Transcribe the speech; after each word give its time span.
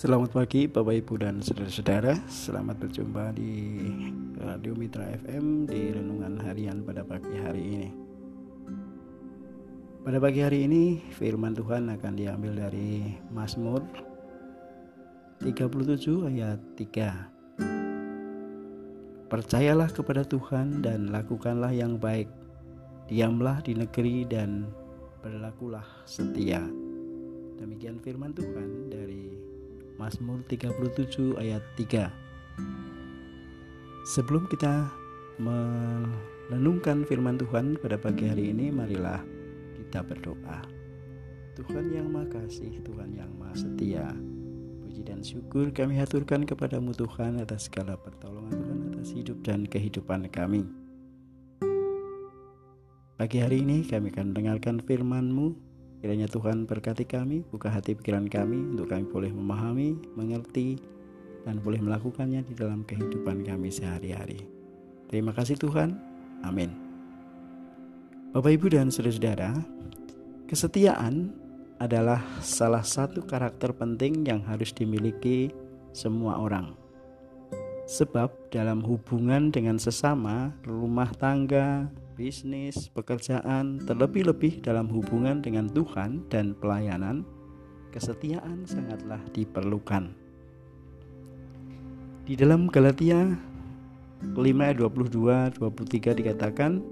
Selamat 0.00 0.32
pagi 0.32 0.64
Bapak 0.64 0.96
Ibu 0.96 1.20
dan 1.20 1.44
saudara-saudara. 1.44 2.16
Selamat 2.24 2.80
berjumpa 2.80 3.36
di 3.36 3.84
Radio 4.40 4.72
Mitra 4.72 5.04
FM 5.04 5.68
Di 5.68 5.92
Renungan 5.92 6.40
Harian 6.40 6.80
pada 6.80 7.04
pagi 7.04 7.36
hari 7.36 7.60
ini. 7.60 7.92
Pada 10.00 10.16
pagi 10.16 10.40
hari 10.40 10.64
ini 10.64 11.04
firman 11.20 11.52
Tuhan 11.52 11.92
akan 11.92 12.16
diambil 12.16 12.64
dari 12.64 13.12
Mazmur 13.28 13.84
37 15.44 15.68
ayat 16.32 16.56
3 16.80 19.28
Percayalah 19.28 19.92
kepada 19.92 20.24
Tuhan 20.24 20.80
dan 20.80 21.12
lakukanlah 21.12 21.76
yang 21.76 22.00
baik. 22.00 22.32
Diamlah 23.04 23.60
di 23.60 23.76
negeri 23.76 24.24
dan 24.24 24.64
berlakulah 25.20 25.84
setia. 26.08 26.64
Demikian 27.60 28.00
firman 28.00 28.32
Tuhan 28.32 28.88
dari 28.88 29.49
Mazmur 30.00 30.40
37 30.48 31.36
ayat 31.36 31.60
3 31.76 32.08
Sebelum 34.08 34.48
kita 34.48 34.88
merenungkan 35.36 37.04
firman 37.04 37.36
Tuhan 37.36 37.76
pada 37.76 38.00
pagi 38.00 38.24
hari 38.24 38.48
ini 38.48 38.72
Marilah 38.72 39.20
kita 39.76 40.00
berdoa. 40.00 40.64
Tuhan 41.52 41.92
yang 41.92 42.08
Maha 42.08 42.32
Kasih, 42.32 42.80
Tuhan 42.80 43.12
yang 43.12 43.28
Maha 43.36 43.52
Setia 43.52 44.08
Puji 44.80 45.04
dan 45.04 45.20
syukur 45.20 45.68
kami 45.68 46.00
haturkan 46.00 46.48
kepadamu 46.48 46.96
Tuhan 46.96 47.36
atas 47.36 47.68
segala 47.68 48.00
pertolongan 48.00 48.56
Tuhan 48.56 48.78
atas 48.96 49.12
hidup 49.12 49.44
dan 49.44 49.68
kehidupan 49.68 50.32
kami. 50.32 50.64
Pagi 53.20 53.36
hari 53.36 53.60
ini 53.60 53.84
kami 53.84 54.08
akan 54.16 54.32
mendengarkan 54.32 54.80
firman-Mu 54.80 55.69
Kiranya 56.00 56.32
Tuhan 56.32 56.64
berkati 56.64 57.04
kami, 57.04 57.44
buka 57.52 57.68
hati 57.68 57.92
pikiran 57.92 58.24
kami 58.24 58.56
untuk 58.72 58.88
kami 58.88 59.04
boleh 59.04 59.28
memahami, 59.28 60.00
mengerti, 60.16 60.80
dan 61.44 61.60
boleh 61.60 61.80
melakukannya 61.80 62.40
di 62.44 62.56
dalam 62.56 62.84
kehidupan 62.88 63.44
kami 63.44 63.68
sehari-hari. 63.68 64.48
Terima 65.12 65.36
kasih 65.36 65.60
Tuhan. 65.60 65.92
Amin. 66.40 66.72
Bapak 68.32 68.48
Ibu 68.56 68.72
dan 68.72 68.88
saudara-saudara, 68.88 69.52
kesetiaan 70.48 71.34
adalah 71.80 72.22
salah 72.40 72.84
satu 72.84 73.24
karakter 73.24 73.72
penting 73.76 74.24
yang 74.24 74.40
harus 74.44 74.72
dimiliki 74.72 75.52
semua 75.90 76.40
orang. 76.40 76.76
Sebab 77.90 78.54
dalam 78.54 78.86
hubungan 78.86 79.50
dengan 79.50 79.74
sesama, 79.82 80.54
rumah 80.62 81.10
tangga, 81.18 81.90
bisnis, 82.20 82.92
pekerjaan, 82.92 83.80
terlebih-lebih 83.88 84.60
dalam 84.60 84.92
hubungan 84.92 85.40
dengan 85.40 85.72
Tuhan 85.72 86.28
dan 86.28 86.52
pelayanan, 86.52 87.24
kesetiaan 87.96 88.68
sangatlah 88.68 89.24
diperlukan. 89.32 90.12
Di 92.28 92.36
dalam 92.36 92.68
Galatia 92.68 93.24
5 94.36 94.36
22 94.36 95.56
23 95.56 96.20
dikatakan 96.20 96.84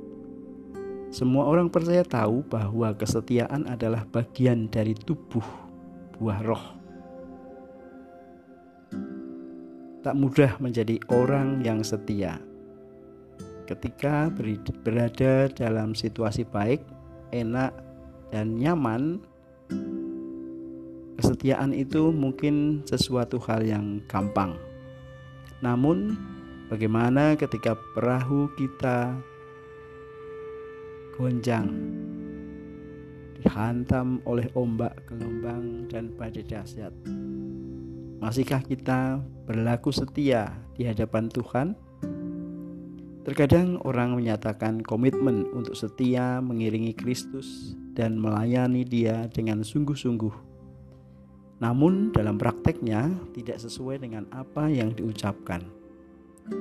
semua 1.13 1.45
orang 1.45 1.69
percaya 1.69 2.01
tahu 2.09 2.41
bahwa 2.49 2.97
kesetiaan 2.97 3.69
adalah 3.69 4.09
bagian 4.09 4.73
dari 4.73 4.97
tubuh 4.97 5.45
buah 6.17 6.41
roh. 6.41 6.65
Tak 10.01 10.17
mudah 10.17 10.57
menjadi 10.57 10.97
orang 11.13 11.61
yang 11.61 11.85
setia 11.85 12.48
ketika 13.69 14.33
berada 14.81 15.53
dalam 15.53 15.93
situasi 15.93 16.49
baik, 16.49 16.81
enak, 17.37 17.77
dan 18.33 18.57
nyaman, 18.57 19.21
kesetiaan 21.21 21.77
itu 21.77 22.09
mungkin 22.09 22.81
sesuatu 22.89 23.37
hal 23.45 23.61
yang 23.61 24.01
gampang. 24.09 24.57
Namun, 25.61 26.17
bagaimana 26.73 27.37
ketika 27.37 27.77
perahu 27.93 28.49
kita 28.57 29.13
gonjang, 31.21 31.69
dihantam 33.37 34.25
oleh 34.25 34.49
ombak, 34.57 34.97
gelombang, 35.05 35.85
dan 35.93 36.09
badai 36.17 36.41
dahsyat? 36.41 36.95
Masihkah 38.19 38.65
kita 38.65 39.21
berlaku 39.45 39.93
setia 39.93 40.57
di 40.73 40.89
hadapan 40.89 41.29
Tuhan? 41.29 41.88
Terkadang 43.29 43.77
orang 43.85 44.17
menyatakan 44.17 44.81
komitmen 44.81 45.45
untuk 45.53 45.77
setia 45.77 46.41
mengiringi 46.41 46.97
Kristus 46.97 47.77
dan 47.93 48.17
melayani 48.17 48.89
Dia 48.89 49.29
dengan 49.29 49.61
sungguh-sungguh. 49.61 50.33
Namun, 51.61 52.09
dalam 52.17 52.41
prakteknya 52.41 53.13
tidak 53.37 53.61
sesuai 53.61 54.01
dengan 54.01 54.25
apa 54.33 54.73
yang 54.73 54.97
diucapkan, 54.97 55.61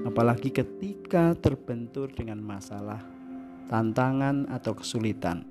apalagi 0.03 0.51
ketika 0.51 1.39
terbentur 1.39 2.11
dengan 2.11 2.43
masalah, 2.43 2.99
tantangan, 3.71 4.51
atau 4.51 4.75
kesulitan. 4.75 5.47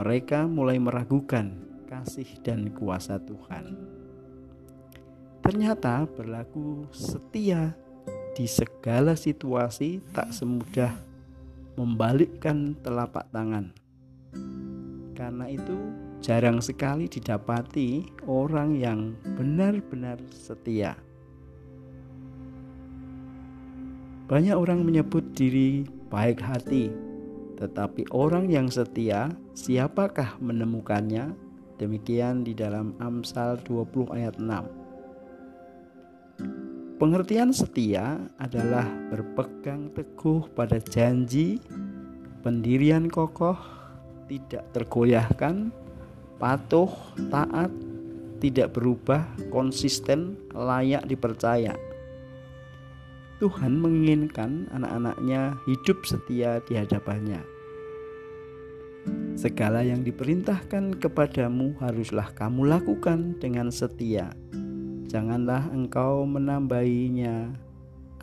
Mereka 0.00 0.48
mulai 0.48 0.80
meragukan 0.80 1.52
kasih 1.92 2.40
dan 2.40 2.72
kuasa 2.72 3.20
Tuhan. 3.20 3.76
Ternyata 5.44 6.08
berlaku 6.08 6.88
setia 6.88 7.76
di 8.32 8.48
segala 8.48 9.12
situasi 9.12 10.00
tak 10.16 10.32
semudah 10.32 10.96
membalikkan 11.76 12.72
telapak 12.80 13.28
tangan. 13.28 13.72
Karena 15.12 15.48
itu, 15.52 15.76
jarang 16.24 16.64
sekali 16.64 17.08
didapati 17.08 18.08
orang 18.24 18.76
yang 18.76 19.12
benar-benar 19.36 20.16
setia. 20.32 20.96
Banyak 24.32 24.56
orang 24.56 24.80
menyebut 24.80 25.36
diri 25.36 25.84
baik 26.08 26.40
hati, 26.40 26.88
tetapi 27.60 28.08
orang 28.16 28.48
yang 28.48 28.72
setia, 28.72 29.28
siapakah 29.52 30.40
menemukannya? 30.40 31.36
Demikian 31.76 32.46
di 32.46 32.56
dalam 32.56 32.96
Amsal 32.96 33.60
20 33.60 34.08
ayat 34.16 34.40
6. 34.40 34.81
Pengertian 37.02 37.50
setia 37.50 38.14
adalah 38.38 38.86
berpegang 39.10 39.90
teguh 39.90 40.46
pada 40.54 40.78
janji, 40.78 41.58
pendirian 42.46 43.10
kokoh, 43.10 43.58
tidak 44.30 44.70
tergoyahkan, 44.70 45.74
patuh, 46.38 46.86
taat, 47.26 47.74
tidak 48.38 48.78
berubah, 48.78 49.26
konsisten, 49.50 50.38
layak 50.54 51.02
dipercaya. 51.10 51.74
Tuhan 53.42 53.82
menginginkan 53.82 54.70
anak-anaknya 54.70 55.58
hidup 55.66 56.06
setia 56.06 56.62
di 56.70 56.78
hadapannya. 56.78 57.42
Segala 59.34 59.82
yang 59.82 60.06
diperintahkan 60.06 61.02
kepadamu 61.02 61.74
haruslah 61.82 62.30
kamu 62.30 62.70
lakukan 62.70 63.42
dengan 63.42 63.74
setia 63.74 64.30
janganlah 65.12 65.68
engkau 65.68 66.24
menambahinya 66.24 67.52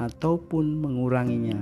ataupun 0.02 0.82
menguranginya. 0.82 1.62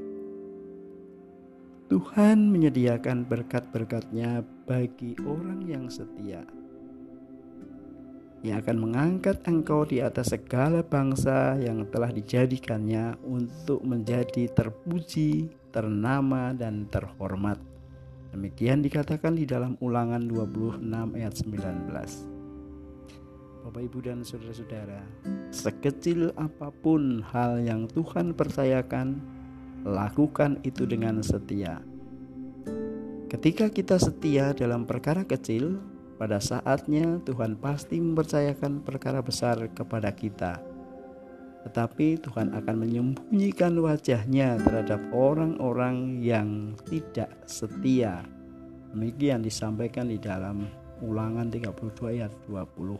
Tuhan 1.89 2.53
menyediakan 2.53 3.25
berkat-berkatnya 3.25 4.45
bagi 4.69 5.17
orang 5.25 5.65
yang 5.65 5.89
setia 5.89 6.58
yang 8.39 8.63
akan 8.63 8.77
mengangkat 8.79 9.43
engkau 9.43 9.83
di 9.83 9.99
atas 9.99 10.31
segala 10.31 10.79
bangsa 10.79 11.59
yang 11.59 11.83
telah 11.91 12.07
dijadikannya 12.07 13.19
untuk 13.27 13.83
menjadi 13.83 14.47
terpuji, 14.55 15.51
ternama, 15.75 16.55
dan 16.55 16.87
terhormat. 16.87 17.59
Demikian 18.31 18.79
dikatakan 18.85 19.35
di 19.35 19.43
dalam 19.43 19.75
ulangan 19.83 20.23
26 20.23 21.17
ayat 21.17 21.33
19. 21.35 22.39
Bapak 23.59 23.81
Ibu 23.85 23.99
dan 24.01 24.23
Saudara-saudara, 24.23 25.03
sekecil 25.51 26.31
apa 26.39 26.71
pun 26.71 27.19
hal 27.35 27.59
yang 27.59 27.91
Tuhan 27.91 28.31
percayakan, 28.31 29.19
lakukan 29.83 30.63
itu 30.63 30.87
dengan 30.87 31.19
setia. 31.19 31.83
Ketika 33.29 33.69
kita 33.69 34.01
setia 34.01 34.57
dalam 34.57 34.89
perkara 34.89 35.21
kecil, 35.21 35.77
pada 36.19 36.43
saatnya 36.43 37.23
Tuhan 37.23 37.55
pasti 37.55 37.95
mempercayakan 37.95 38.83
perkara 38.83 39.23
besar 39.23 39.71
kepada 39.71 40.11
kita. 40.11 40.59
Tetapi 41.63 42.19
Tuhan 42.19 42.51
akan 42.51 42.75
menyembunyikan 42.75 43.79
wajahnya 43.79 44.59
terhadap 44.59 44.99
orang-orang 45.15 46.19
yang 46.19 46.75
tidak 46.91 47.31
setia. 47.47 48.27
Demikian 48.91 49.39
disampaikan 49.39 50.11
di 50.11 50.19
dalam 50.19 50.67
ulangan 50.99 51.47
32 51.47 52.11
ayat 52.19 52.35
20. 52.51 52.99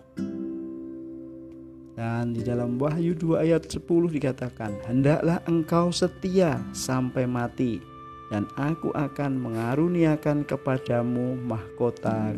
Dan 2.00 2.32
di 2.32 2.40
dalam 2.40 2.80
Wahyu 2.80 3.12
2 3.20 3.44
ayat 3.44 3.68
10 3.68 4.08
dikatakan, 4.08 4.72
"Hendaklah 4.88 5.44
engkau 5.44 5.92
setia 5.92 6.56
sampai 6.72 7.28
mati, 7.28 7.84
dan 8.30 8.46
aku 8.56 8.94
akan 8.94 9.42
mengaruniakan 9.42 10.46
kepadamu 10.46 11.36
mahkota 11.44 12.38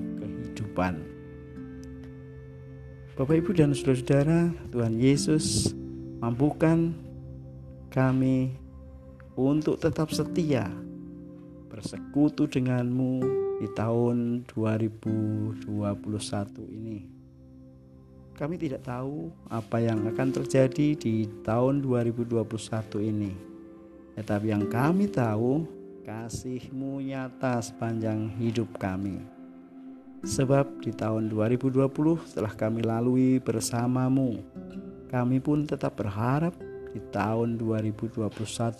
kehidupan." 0.71 0.95
Bapak, 3.19 3.43
Ibu, 3.43 3.51
dan 3.53 3.75
saudara-saudara, 3.75 4.55
Tuhan 4.71 4.95
Yesus 4.97 5.75
mampukan 6.23 6.95
kami 7.91 8.55
untuk 9.35 9.83
tetap 9.83 10.15
setia 10.15 10.71
bersekutu 11.67 12.47
denganmu 12.47 13.19
di 13.59 13.67
tahun 13.75 14.47
2021 14.47 16.63
ini. 16.71 17.03
Kami 18.31 18.55
tidak 18.57 18.87
tahu 18.87 19.27
apa 19.53 19.77
yang 19.83 20.07
akan 20.07 20.31
terjadi 20.41 20.97
di 20.97 21.29
tahun 21.45 21.85
2021 21.85 22.41
ini. 23.05 23.29
Tetapi 24.17 24.49
yang 24.49 24.65
kami 24.65 25.13
tahu, 25.13 25.61
kasihmu 26.01 27.05
nyata 27.05 27.61
sepanjang 27.61 28.33
hidup 28.41 28.81
kami. 28.81 29.40
Sebab 30.21 30.85
di 30.85 30.93
tahun 30.93 31.33
2020 31.33 31.81
setelah 32.29 32.53
kami 32.53 32.85
lalui 32.85 33.41
bersamamu, 33.41 34.37
kami 35.09 35.41
pun 35.41 35.65
tetap 35.65 35.97
berharap 35.97 36.53
di 36.93 37.01
tahun 37.09 37.57
2021 37.57 38.29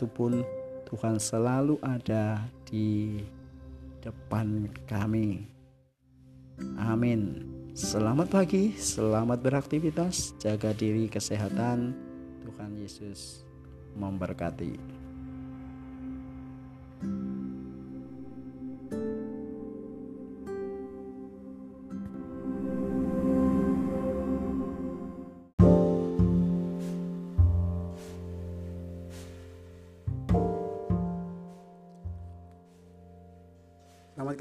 pun 0.06 0.46
Tuhan 0.86 1.18
selalu 1.18 1.82
ada 1.82 2.46
di 2.70 3.18
depan 4.06 4.70
kami. 4.86 5.50
Amin. 6.78 7.50
Selamat 7.74 8.30
pagi, 8.30 8.78
selamat 8.78 9.42
beraktivitas, 9.42 10.38
jaga 10.38 10.78
diri 10.78 11.10
kesehatan. 11.10 11.96
Tuhan 12.46 12.78
Yesus 12.78 13.42
memberkati. 13.98 15.01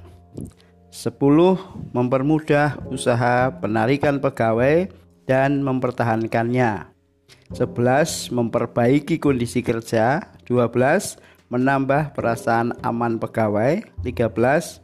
10. 0.96 1.92
Mempermudah 1.92 2.80
usaha 2.88 3.52
penarikan 3.60 4.24
pegawai 4.24 4.88
dan 5.28 5.60
mempertahankannya 5.60 6.88
11. 7.52 8.32
Memperbaiki 8.32 9.20
kondisi 9.20 9.60
kerja 9.60 10.24
12. 10.48 11.20
Menambah 11.52 12.16
perasaan 12.16 12.80
aman 12.80 13.20
pegawai 13.20 13.84
13. 14.08 14.80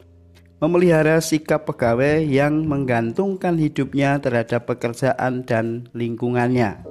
Memelihara 0.60 1.24
sikap 1.24 1.64
pegawai 1.64 2.28
yang 2.28 2.68
menggantungkan 2.68 3.56
hidupnya 3.56 4.20
terhadap 4.20 4.66
pekerjaan 4.66 5.46
dan 5.46 5.86
lingkungannya 5.94 6.82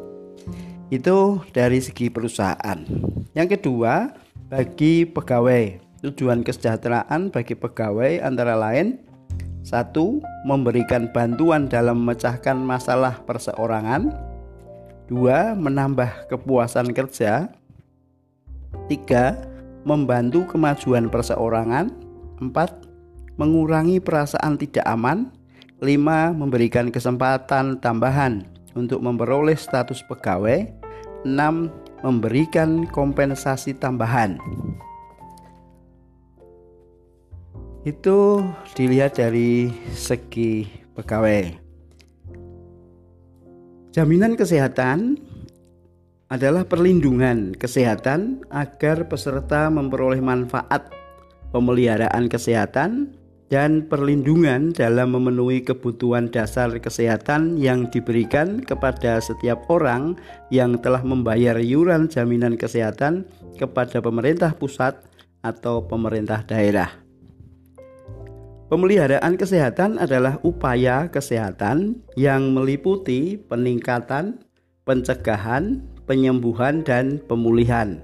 Itu 0.87 1.43
dari 1.51 1.83
segi 1.83 2.07
perusahaan 2.07 2.79
Yang 3.35 3.59
kedua, 3.59 4.15
bagi 4.47 5.03
pegawai. 5.03 5.83
Tujuan 6.05 6.45
kesejahteraan 6.45 7.33
bagi 7.33 7.57
pegawai 7.57 8.21
antara 8.21 8.53
lain 8.53 9.01
satu, 9.67 10.23
memberikan 10.47 11.11
bantuan 11.11 11.67
dalam 11.67 11.99
memecahkan 11.99 12.55
masalah 12.55 13.19
perseorangan. 13.27 14.15
Dua, 15.11 15.51
menambah 15.51 16.31
kepuasan 16.31 16.95
kerja. 16.95 17.51
Tiga, 18.87 19.35
membantu 19.83 20.47
kemajuan 20.55 21.11
perseorangan. 21.11 21.91
Empat, 22.39 22.87
mengurangi 23.35 23.99
perasaan 23.99 24.55
tidak 24.55 24.87
aman. 24.87 25.35
Lima, 25.83 26.31
memberikan 26.31 26.87
kesempatan 26.87 27.83
tambahan 27.83 28.47
untuk 28.71 29.03
memperoleh 29.03 29.59
status 29.59 29.99
pegawai. 30.07 30.71
Enam, 31.27 31.67
memberikan 32.01 32.85
kompensasi 32.89 33.77
tambahan. 33.77 34.37
Itu 37.87 38.43
dilihat 38.75 39.15
dari 39.15 39.71
segi 39.95 40.67
pegawai. 40.93 41.55
Jaminan 43.95 44.37
kesehatan 44.37 45.17
adalah 46.27 46.67
perlindungan 46.67 47.55
kesehatan 47.55 48.43
agar 48.51 49.07
peserta 49.07 49.71
memperoleh 49.71 50.19
manfaat 50.19 50.91
pemeliharaan 51.55 52.27
kesehatan 52.27 53.15
dan 53.47 53.87
perlindungan 53.87 54.75
dalam 54.75 55.15
memenuhi 55.15 55.63
kebutuhan 55.63 56.27
dasar 56.27 56.67
kesehatan 56.83 57.55
yang 57.55 57.87
diberikan 57.87 58.59
kepada 58.59 59.23
setiap 59.23 59.63
orang 59.71 60.19
yang 60.51 60.75
telah 60.83 60.99
membayar 60.99 61.55
iuran 61.55 62.11
jaminan 62.11 62.59
kesehatan 62.59 63.23
kepada 63.55 64.03
pemerintah 64.03 64.51
pusat 64.51 64.99
atau 65.39 65.87
pemerintah 65.87 66.43
daerah. 66.43 66.91
Pemeliharaan 68.67 69.39
kesehatan 69.39 69.95
adalah 69.95 70.43
upaya 70.43 71.07
kesehatan 71.07 72.03
yang 72.19 72.51
meliputi 72.51 73.39
peningkatan, 73.39 74.43
pencegahan, 74.83 75.87
penyembuhan, 76.03 76.83
dan 76.83 77.23
pemulihan. 77.31 78.03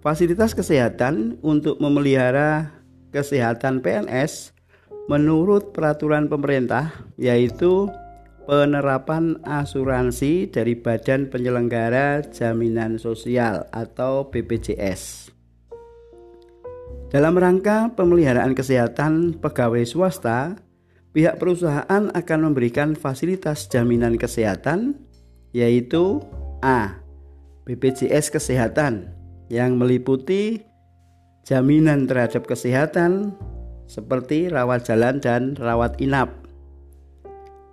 Fasilitas 0.00 0.56
kesehatan 0.56 1.36
untuk 1.44 1.76
memelihara 1.84 2.79
kesehatan 3.10 3.82
PNS 3.82 4.54
menurut 5.10 5.74
peraturan 5.74 6.30
pemerintah 6.30 6.94
yaitu 7.18 7.90
penerapan 8.46 9.38
asuransi 9.46 10.50
dari 10.50 10.74
Badan 10.74 11.30
Penyelenggara 11.30 12.22
Jaminan 12.30 12.98
Sosial 12.98 13.66
atau 13.70 14.26
BPJS. 14.30 15.30
Dalam 17.10 17.34
rangka 17.34 17.90
pemeliharaan 17.98 18.54
kesehatan 18.54 19.38
pegawai 19.42 19.82
swasta, 19.82 20.54
pihak 21.10 21.42
perusahaan 21.42 22.06
akan 22.14 22.38
memberikan 22.46 22.94
fasilitas 22.94 23.66
jaminan 23.66 24.14
kesehatan 24.14 24.94
yaitu 25.50 26.22
A. 26.62 27.02
BPJS 27.66 28.30
Kesehatan 28.30 29.10
yang 29.50 29.74
meliputi 29.74 30.69
jaminan 31.44 32.06
terhadap 32.06 32.46
kesehatan 32.46 33.34
seperti 33.90 34.46
rawat 34.46 34.86
jalan 34.86 35.18
dan 35.18 35.58
rawat 35.58 35.98
inap. 35.98 36.30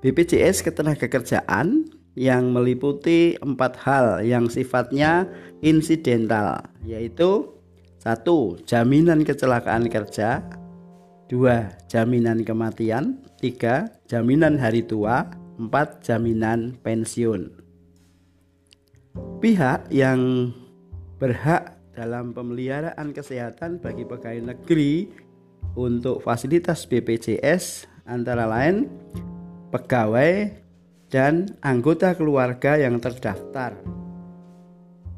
BPJS 0.02 0.66
Ketenagakerjaan 0.66 1.98
yang 2.18 2.50
meliputi 2.50 3.38
empat 3.38 3.78
hal 3.86 4.26
yang 4.26 4.50
sifatnya 4.50 5.30
insidental 5.62 6.66
yaitu 6.82 7.46
satu 8.02 8.58
jaminan 8.66 9.22
kecelakaan 9.22 9.86
kerja 9.86 10.42
dua 11.30 11.70
jaminan 11.86 12.42
kematian 12.42 13.22
tiga 13.38 13.94
jaminan 14.10 14.58
hari 14.58 14.82
tua 14.82 15.30
empat 15.62 16.02
jaminan 16.02 16.74
pensiun 16.82 17.54
pihak 19.38 19.86
yang 19.94 20.50
berhak 21.22 21.77
dalam 21.98 22.30
pemeliharaan 22.30 23.10
kesehatan 23.10 23.82
bagi 23.82 24.06
pegawai 24.06 24.54
negeri 24.54 25.10
untuk 25.74 26.22
fasilitas 26.22 26.86
BPJS 26.86 27.90
antara 28.06 28.46
lain 28.46 28.86
pegawai 29.74 30.54
dan 31.10 31.50
anggota 31.66 32.14
keluarga 32.14 32.78
yang 32.78 33.02
terdaftar 33.02 33.74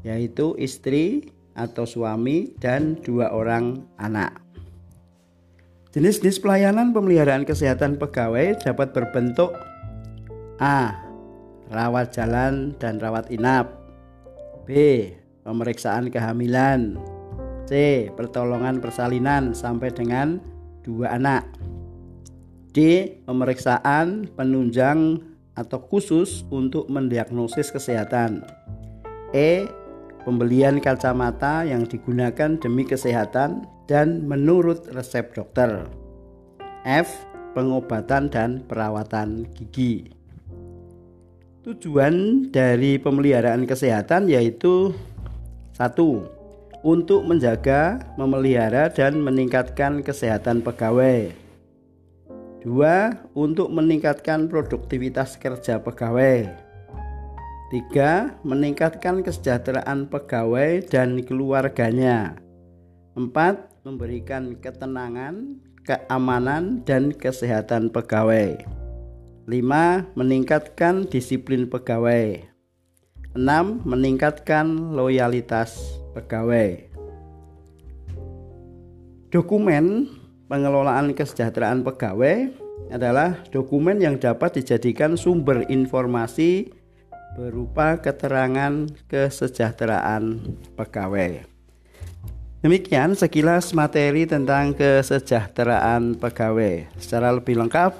yaitu 0.00 0.56
istri 0.56 1.28
atau 1.52 1.84
suami 1.84 2.56
dan 2.56 2.96
dua 3.04 3.36
orang 3.36 3.84
anak. 4.00 4.40
Jenis-jenis 5.92 6.40
pelayanan 6.40 6.96
pemeliharaan 6.96 7.44
kesehatan 7.44 8.00
pegawai 8.00 8.56
dapat 8.64 8.96
berbentuk 8.96 9.52
A. 10.56 10.96
Rawat 11.68 12.16
jalan 12.16 12.72
dan 12.80 12.96
rawat 12.96 13.28
inap 13.28 13.68
B 14.64 15.19
pemeriksaan 15.44 16.12
kehamilan. 16.12 17.00
C. 17.70 18.06
Pertolongan 18.18 18.82
persalinan 18.82 19.54
sampai 19.54 19.94
dengan 19.94 20.42
dua 20.82 21.14
anak. 21.14 21.46
D. 22.74 23.06
Pemeriksaan 23.26 24.30
penunjang 24.34 25.22
atau 25.54 25.78
khusus 25.82 26.46
untuk 26.50 26.86
mendiagnosis 26.90 27.70
kesehatan. 27.70 28.46
E. 29.30 29.66
Pembelian 30.20 30.84
kacamata 30.84 31.64
yang 31.64 31.88
digunakan 31.88 32.60
demi 32.60 32.84
kesehatan 32.84 33.64
dan 33.88 34.28
menurut 34.28 34.84
resep 34.92 35.32
dokter. 35.32 35.88
F. 36.84 37.08
Pengobatan 37.50 38.30
dan 38.30 38.62
perawatan 38.62 39.42
gigi. 39.58 40.06
Tujuan 41.66 42.46
dari 42.54 42.96
pemeliharaan 42.96 43.66
kesehatan 43.66 44.30
yaitu 44.30 44.94
satu, 45.80 46.28
untuk 46.84 47.24
menjaga, 47.24 48.04
memelihara, 48.20 48.92
dan 48.92 49.16
meningkatkan 49.16 50.04
kesehatan 50.04 50.60
pegawai. 50.60 51.32
Dua, 52.60 53.16
untuk 53.32 53.72
meningkatkan 53.72 54.52
produktivitas 54.52 55.40
kerja 55.40 55.80
pegawai. 55.80 56.52
Tiga, 57.72 58.36
meningkatkan 58.44 59.24
kesejahteraan 59.24 60.12
pegawai 60.12 60.84
dan 60.92 61.24
keluarganya. 61.24 62.36
Empat, 63.16 63.72
memberikan 63.80 64.60
ketenangan, 64.60 65.64
keamanan, 65.88 66.84
dan 66.84 67.08
kesehatan 67.16 67.88
pegawai. 67.88 68.60
Lima, 69.48 70.04
meningkatkan 70.12 71.08
disiplin 71.08 71.64
pegawai. 71.72 72.49
6. 73.38 73.86
Meningkatkan 73.86 74.94
loyalitas 74.94 75.78
pegawai. 76.18 76.90
Dokumen 79.30 80.10
pengelolaan 80.50 81.14
kesejahteraan 81.14 81.86
pegawai 81.86 82.50
adalah 82.90 83.38
dokumen 83.54 84.02
yang 84.02 84.18
dapat 84.18 84.58
dijadikan 84.58 85.14
sumber 85.14 85.62
informasi 85.70 86.74
berupa 87.38 88.02
keterangan 88.02 88.90
kesejahteraan 89.06 90.42
pegawai. 90.74 91.46
Demikian 92.60 93.16
sekilas 93.16 93.72
materi 93.72 94.28
tentang 94.28 94.74
kesejahteraan 94.74 96.18
pegawai. 96.18 96.90
Secara 96.98 97.32
lebih 97.32 97.56
lengkap, 97.56 97.94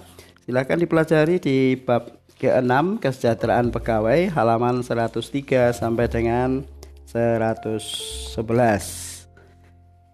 silakan 0.44 0.78
dipelajari 0.84 1.40
di 1.40 1.78
bab 1.80 2.19
ke-6 2.40 3.04
kesejahteraan 3.04 3.68
pegawai 3.68 4.32
halaman 4.32 4.80
103 4.80 5.76
sampai 5.76 6.08
dengan 6.08 6.64
111. 7.04 8.32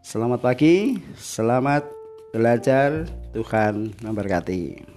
Selamat 0.02 0.40
pagi, 0.42 0.98
selamat 1.14 1.86
belajar, 2.34 3.06
Tuhan 3.30 3.94
memberkati. 4.02 4.95